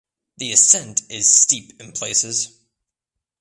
[0.37, 2.57] The ascent is steep in places.